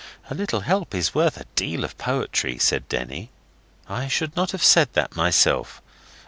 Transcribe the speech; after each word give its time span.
'A 0.31 0.33
little 0.33 0.61
help 0.61 0.95
is 0.95 1.13
worth 1.13 1.37
a 1.37 1.45
deal 1.53 1.83
of 1.83 1.95
poetry,' 1.95 2.57
said 2.57 2.89
Denny. 2.89 3.29
I 3.87 4.07
should 4.07 4.35
not 4.35 4.49
have 4.49 4.63
said 4.63 4.91
that 4.93 5.15
myself. 5.15 5.79